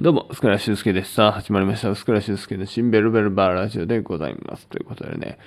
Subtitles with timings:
[0.00, 1.14] どうも、スクラッシュスケです。
[1.14, 1.92] さあ、始まりました。
[1.96, 4.68] スクラッシュスケの新ベルベルバーラジオでございます。
[4.68, 5.40] ということでね、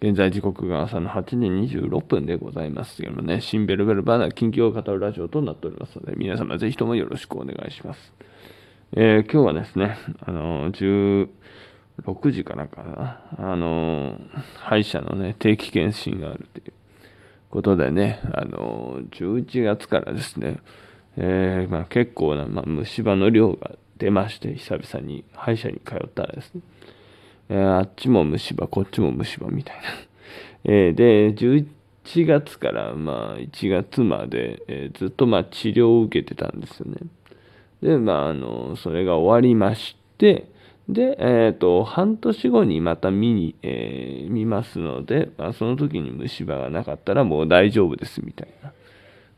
[0.00, 8.14] 現在時刻が朝の8時26分でございますけどもね、新ベルベルバーな近況を語るラジオとなっておりますので、皆様ぜひともよろしくお願いします。
[8.96, 11.28] えー今日はですね、あのー、
[12.00, 14.18] 16時からかな、あの
[14.54, 16.72] 歯医者のね、定期検診があるという
[17.50, 20.60] ことでね、あのー11月からですね、
[21.18, 26.62] えーまあ、結構な、まあ、虫歯の量が出まして、久々に歯医者に通ったらですね、
[27.50, 29.82] えーあっちも虫歯、こっちも虫歯みたいな。
[30.64, 31.66] えーで、11
[32.26, 36.98] 月からまあ1月まで、えーずっとまあ治療を受けてたんですよね。
[37.82, 40.50] で、まあ、あの、それが終わりまして、
[40.88, 48.72] で、えっ、と、半年後にまた見に、えー見ますので、まあ、その時に虫歯がなかったらもう大丈夫ですみたいな。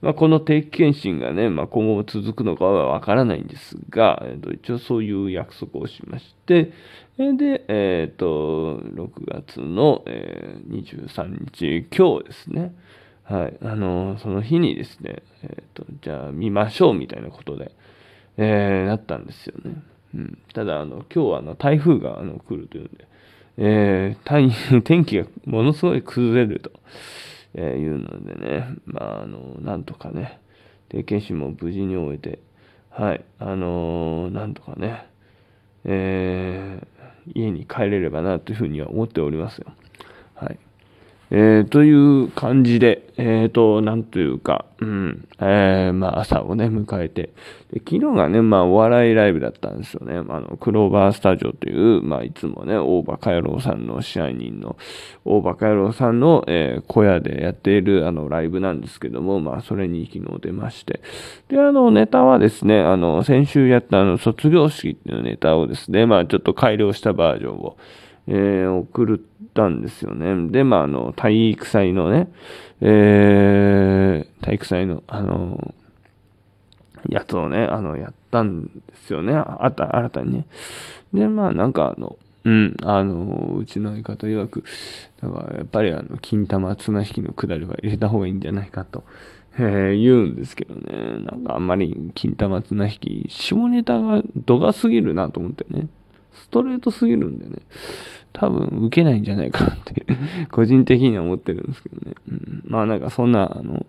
[0.03, 6.73] まあ、この定期検診がね、まあ、今後も続くのかはわからないんですが、えーと一応そういう約束をしまして、
[7.19, 12.75] で、えっ、と、6月の、えー23日、今日ですね、
[13.25, 17.73] はい、あのその日にですね、えっ、と、じゃあ見ましょうみたいなことで、
[18.39, 19.83] えーなったんですよね。
[20.15, 23.07] うん、ただ、あの、今日はあの台風があの来るというんで、
[23.59, 26.71] えー天気がものすごい崩れると、
[27.55, 30.41] えーいうのでね、まあ、あの、なんとかね、
[30.89, 32.41] 定期検診も無事に終えて、
[32.91, 35.07] はい、あのーなんとかね、
[35.85, 36.87] えー
[37.35, 39.73] 家に帰れればなというふうには思っておりますよ。
[40.35, 40.59] はい。
[41.33, 47.31] えーという感じで、えーと、なんというか、うん、えーまあ朝をね、迎えて、
[47.73, 50.17] で昨日がね、まあお笑いライブだったんですよね。
[50.17, 54.77] あの、クローバースタジオという、まあいつもね、大バカ野郎さんの支配人の、
[55.25, 61.01] 大バカ野郎さんの、えー小屋でやっているあのライブなんですけども、まあそれに昨日出まして、
[61.49, 67.77] で、あのネタはですね、あの、先週やったあの卒業式っていうネタをですね、まあちょっと改良したバージョンを、
[68.27, 69.19] えー送っ
[69.55, 70.51] たんですよね。
[70.51, 72.29] で、まあ、あの、体育祭のね、
[72.81, 75.75] えー体育祭の、あの、
[77.09, 78.71] やつをね、あの、やったんで
[79.07, 79.35] すよね。
[79.35, 80.47] あった、新たにね。
[81.13, 84.65] で、まあ、なんかあの、うん、あの、うちの相方曰く、
[85.21, 89.05] だからやっぱりあの、金玉綱引きのくだりは入れた方がいいんじゃないかと、
[89.59, 91.19] えー言うんですけどね。
[91.25, 95.89] なんかあんまり金玉綱引き、下ネタが度が過ぎるなと思ってね。
[96.33, 97.63] ストレートすぎるんでね。
[98.33, 100.07] 多分受けないんじゃないかなって、
[100.51, 102.15] 個人的には思ってるんですけどね。
[102.31, 103.87] うん、まあなんかそんな、あの、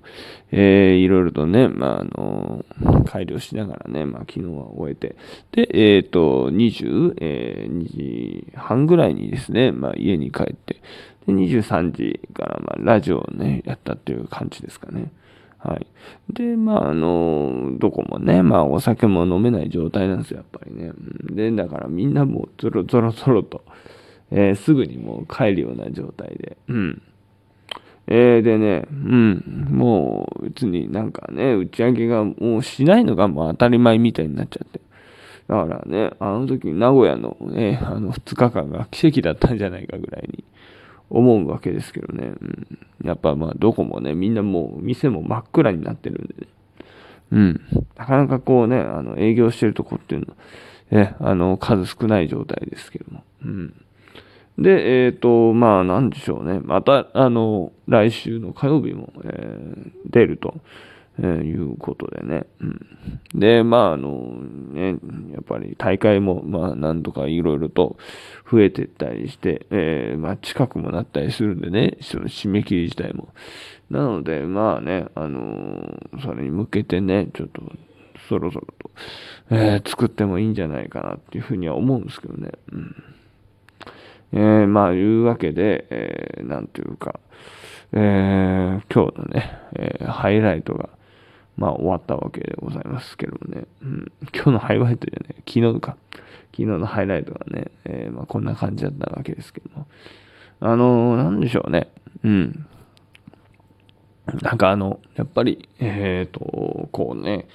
[0.52, 2.66] えーいろいろとね、まああの、
[3.06, 5.16] 改良しながらね、まあ昨日は終えて、
[5.52, 10.82] で、えっ、と、22、えー2時半ぐらいにですね、まあ家に帰って、
[11.28, 15.12] で、23時からまあラジオをね、やったっていう感じですかね。
[15.64, 15.86] はい。
[16.34, 20.92] で、まあ、あの、どこもね、まあ、お酒も飲めない状態なんですよ、やっぱりね。
[21.32, 23.64] で、だからみんなもう、ゾロゾロゾロと、
[24.32, 26.58] えーすぐにもう帰るような状態で。
[26.68, 27.02] うん。
[28.08, 34.82] えーでね、うん、もう別になんかね、打ち上げがもうしないのがもう当たり前みたいになっちゃって。
[35.48, 40.44] だからね、あの時名古屋のね、あの2日間が奇跡だったんじゃないかぐらいに
[41.12, 42.34] 思うわけですけどね。
[42.42, 42.68] うん、
[43.04, 46.48] やっぱまあどこもね、みんなもう店も真っ暗になってるんでね。
[47.32, 47.62] うん。
[47.96, 50.36] なかなかこうね、あの営業してるとこっていうの
[50.92, 53.24] は、ね、あの、数少ない状態ですけども。
[53.44, 53.74] うん。
[54.58, 56.60] で、えっ、と、まあ、何でしょうね。
[56.62, 60.56] また、あの、来週の火曜日も、えー出ると、
[61.20, 62.46] えーいうことでね。
[62.62, 63.40] うん。
[63.40, 64.34] で、まあ、あの、
[64.72, 64.96] ね、
[65.34, 67.98] やっぱり大会も、まあ、なんとかいろいろと
[68.50, 73.30] 増えてったりして、えーまあ、近くもなったりするんでね、その締め切り自体も。
[73.90, 77.62] なので、まあね、あのそれに向けてね、ちょっと、
[78.30, 78.92] そろそろと、
[79.50, 82.52] えー作ってもいいんじゃないかなっていうふうには思うんですけどね。
[82.72, 82.96] うん。
[84.34, 87.20] えーまあ、いうわけで、えーなんというか、
[87.92, 90.90] えー今日のね、えーハイライトが、
[91.58, 95.98] まあ、終わったわけでございますけどもね、うん、今日のハイライトじゃね、昨日か、
[96.52, 99.88] 昨日のハイライトがね、えーまあ、こんな感じだったわけですけども、
[100.60, 101.92] あのーなんでしょうね、
[102.24, 102.66] うん、
[104.42, 107.48] なんかあの、やっぱり、えっ、と、こうね、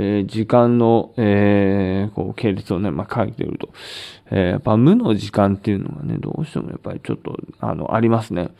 [0.00, 3.68] えー時間の、えーこう、系列をね、まあ、書いてると、
[4.30, 8.50] えーやっぱ無の時間っていうのがね、どうしてもやっぱりちょっと、あの、ありますね。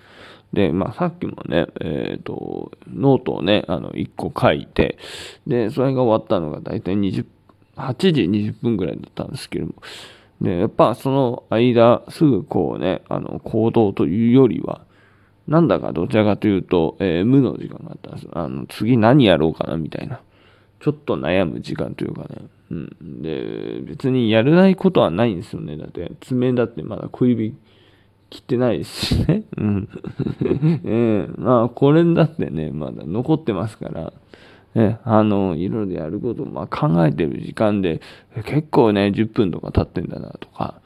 [0.52, 4.98] で、まあ、さっきもね、えっ、と、ノートをね、あの、1個書いて、
[5.46, 7.24] で、それが終わったのが大体20、
[7.76, 9.74] 8時20分ぐらいだったんですけども、
[10.40, 14.82] で、やっぱその間、すぐこうね、あの、行動というよりは、
[15.46, 18.28] なんだかどちらかというと、えー無の時間があったんです。
[18.32, 20.20] あの、次何やろうかなみたいな。
[20.80, 22.48] ちょっと悩む時間というかね。
[22.70, 23.22] うん。
[23.22, 25.76] で、別にやれないことはないんですよね。
[25.76, 27.54] だって、爪だってまだ小指
[28.30, 29.42] 切ってないしね。
[29.56, 29.88] うん。
[30.84, 34.12] えー、まあ、これだってね、まだ残ってますから、
[34.74, 38.00] えあの、いろいろやることを、まあ、考えてる時間で、
[38.44, 40.80] 結構ね、10分とか経ってんだなとか、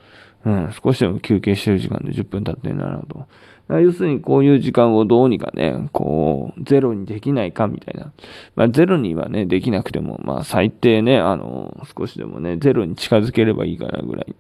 [0.45, 3.27] うん、少しでも休憩してる時間で10分経ってんだなと。
[3.69, 8.13] 要するにこういう時間をどうにかね、こう、ゼロにできないかみたいな。
[8.55, 14.35] まあ、ゼロにはね、できなくても、まあ、最低ね、あの、少しでもね、ゼロに近づければいいかなぐらい、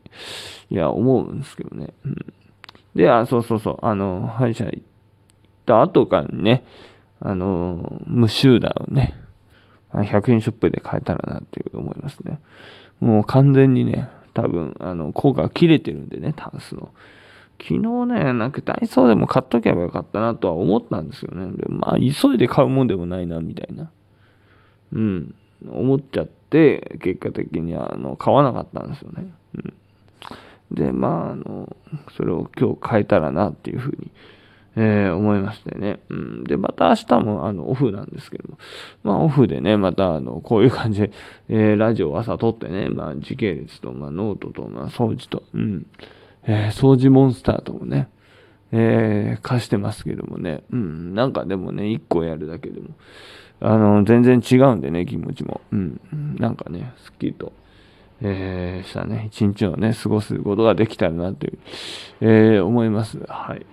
[0.71, 1.89] いや、思うんですけどね。
[2.05, 2.17] うん、
[2.95, 4.83] で、あ、そうそうそう、あの、歯医者行っ
[5.65, 6.65] た後からね、
[7.21, 9.15] あの、無臭打をね、
[9.93, 12.41] 100円ショップで買えたらなっていう思いますね。
[13.01, 16.91] もう完全にね、多分、あの、効果が切れてるんでね、タンスの。
[17.63, 21.57] 昨日ね、なんかダイソーでも買っとけばよかったなとは思ったんですよね。
[21.57, 23.91] でまあ、急いで買うもんでもないな、みたいな。
[24.93, 25.35] うん。
[25.71, 29.33] 思っちゃって、結果的にあの買わなかったんですよね。
[29.55, 29.75] うん。
[30.75, 31.77] で、まあ、あの、
[32.17, 34.11] それを今日変えたらなっていうふうに、
[34.75, 36.01] えー、思いましてね。
[36.09, 36.45] うん。
[36.45, 38.59] で、また明日もあのオフなんですけども、
[39.03, 41.13] まあオフでね、またあの、こういう感じで、
[41.49, 45.87] えー、ラジオを朝撮ってね、まあ時系列と、まあノートと、まあ掃除と、うん。
[46.45, 48.09] えー、掃除モンスターともね、
[48.73, 51.15] えー、貸してますけどもね、うん。
[51.15, 52.89] なんかでもね、一個やるだけでも、
[53.61, 55.61] あの、全然違うんでね、気持ちも。
[55.73, 56.01] うん。
[56.39, 57.53] なんかね、すっきりと。
[58.25, 61.59] えー、したね、一日をね、過ごすことができたらなという、
[62.21, 63.19] えー、思います。
[63.29, 63.67] はい。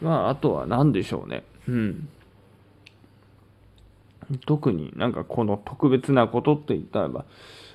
[0.00, 1.44] まあ、あとは何でしょうね。
[1.68, 2.08] うん。
[4.46, 7.24] 特になんかこの特別なことって言ったらば、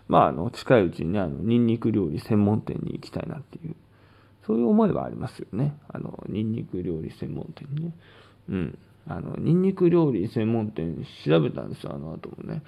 [0.07, 3.75] まあ、あの、近いうちにね、あの、ニンニク料理専門店に行きたいなっていう、
[4.45, 5.77] そういう思いはありますよね。
[5.88, 7.94] あの、ニンニク料理専門店にね。
[8.50, 8.77] うん。
[9.07, 12.62] あの、ニンニク料理専門店調べたんですよ、あの後もね。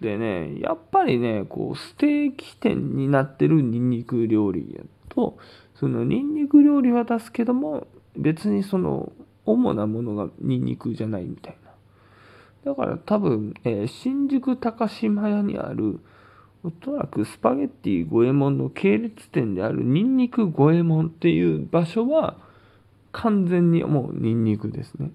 [0.00, 5.38] でね、やっぱりね、こう、ステーキ店になってるニンニク料理と、
[5.74, 7.86] そのニンニク料理は出すけども、
[8.16, 9.12] 別にその
[9.44, 11.67] 主なものがニンニクじゃないみたいな。
[12.64, 16.00] だから多分、えー、新宿高島屋にある
[16.64, 22.36] おそらくスパゲッティ五右衛門の系列店であるニンニク五右衛門っていう場所は
[23.12, 25.10] 完全にもうニンニクですね。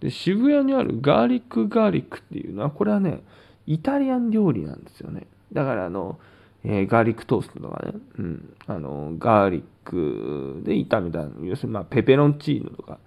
[0.00, 3.22] で、渋谷にあるガーリックガーリックっていうのはこれはね、
[3.66, 5.26] イタリアン料理なんですよね。
[5.52, 6.18] だからあの、
[6.64, 12.98] えー、ガーリックトーストとかね、うん、あの、ガーリックで炒めた、要するにまあペペロンチーノとか、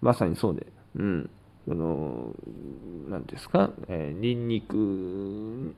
[0.00, 1.30] まさにそうで、うん、
[1.70, 2.34] その、
[3.08, 5.72] なんですか、えー、ニンニク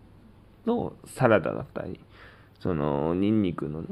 [0.64, 2.00] のサラダだったり、
[2.60, 3.88] その、ニンニクのね、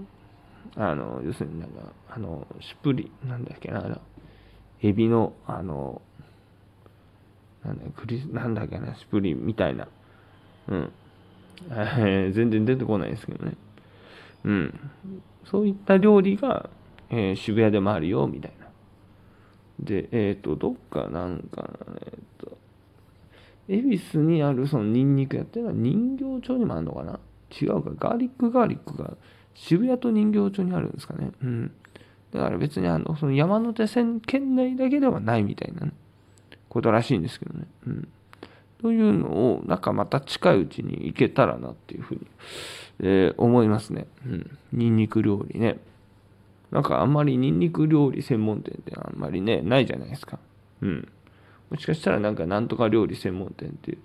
[0.77, 4.01] あの、要するになんか、あの、シュプリ、なんだっけな、あの、
[4.83, 6.01] エビの、あの、
[7.63, 9.87] なんだクリなんだっけな、シュプリみたいな、
[10.69, 10.93] うん、
[11.71, 13.59] え、 全然出てこないですけどね。
[14.45, 14.81] うん。
[15.45, 16.71] そういった料理が、
[17.11, 18.60] えー、渋谷でもあるよ、みたいな。
[19.81, 21.71] で、えっ、ー、と、どっかなんか、
[22.03, 22.59] えっ、と、
[23.69, 27.21] 恵比寿にあるそのニンニク屋っていうのは人形町にもあるのかな？
[27.61, 29.17] 違うか、ガーリックガーリックが
[29.55, 31.31] 渋谷と人形町にあるんですかね。
[31.43, 31.73] うん。
[32.33, 35.89] だから別にあの、その山手線圏内だけではないみたいな、
[36.69, 37.67] ことらしいんですけどね。
[37.87, 38.09] うん。
[38.81, 42.27] というのを、なんかまた近いうちに行けたらなっていうふうに、
[43.01, 44.07] えー、思いますね。
[44.25, 44.59] うん。
[44.73, 45.79] ニンニク料理ね。
[46.71, 50.39] なんかあんまりニンニク料理専門店ってあんまりね、ないじゃないですか。
[50.83, 51.09] うん。
[51.71, 53.99] もしかしたらなんかなんとか料理専門店っていう、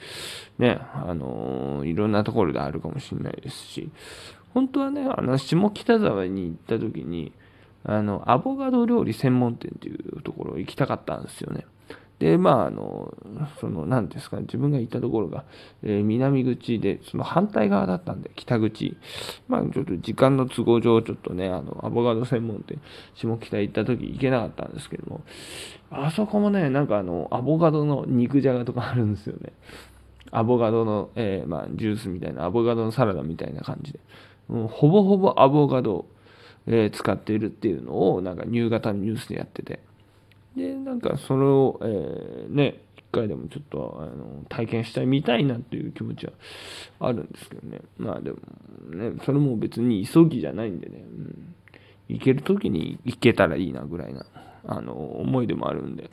[0.61, 3.89] ね、あのー、いろんなところであるかもしれないですし、
[4.53, 7.33] 本当はね、あの、下北沢に行った時に、
[7.83, 11.65] あの、アボカド料理専門店っていうところ行きたかったんですよね。
[12.19, 13.13] で、まあ、あの、
[13.59, 15.43] その、何ですか、ね自分が行ったところが、
[15.83, 18.95] えー、南口で、その反対側だったんで、北口。
[19.49, 22.79] まあ、ちょっと時間の都合上、ちょっとね、あの、アボカド専門店、
[23.15, 25.21] 下北行った時行けなかったんですけども、
[25.91, 29.51] あそこもね、なんかあの、アボカドの肉じゃがとかあるんですよね。
[30.31, 33.99] アボカドの、えー、まあ、ジュースみたいな、アボカドのサラダみたいな感じで。
[34.47, 36.05] もうほぼほぼアボカド、
[36.67, 39.79] えー、使っているっていうのを、なんか夕方のニュースでやってて。
[40.55, 46.33] で、なんかそれを、えー、ね、一回でもちょっとあの体験したいみたいなっていう気持ちは
[46.99, 47.81] あるんですけどね。
[47.97, 48.37] まあでも
[48.89, 51.55] ね、それも別に急ぎじゃないんでね、うん、
[52.09, 54.25] 行ける時に行けたらいいなぐらいな、
[54.65, 56.09] あの、思いでもあるんで、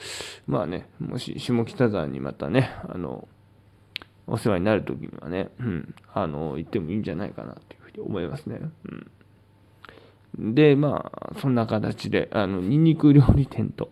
[0.47, 3.29] まあね、もし下北沢にまたね、あの、
[4.27, 8.61] お世話になる時にはね、うん、あの、行ってもいいんじゃないかなっていうふうに思いますね。
[10.39, 10.55] うん。
[10.55, 13.91] で、まあ、そんな形で、あの、ニンニク料理店と、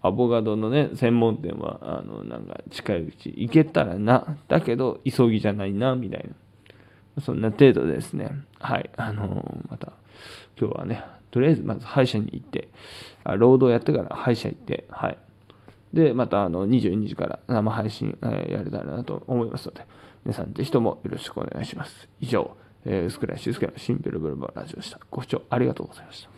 [0.00, 6.28] アボカドのね、専門店は、あの、なんか近いうち行けたらな、だけど急ぎじゃないな、みたい
[7.16, 7.20] な。
[7.20, 9.92] そんな程度ですね、はい、あのまた、
[10.58, 12.68] 今日はね、とりあえずまず歯医者に行って、
[13.24, 15.18] あ労働やってから歯医者行って、はい。
[15.92, 19.86] で、またあの22時から生配信、え、やれたらなと思いますので、
[20.24, 22.08] 皆さんぜひともよろしくお願いします。
[22.20, 25.00] 以上、えー、薄倉静介のシンペルブルバラジオでした。
[25.10, 26.37] ご視聴ありがとうございました。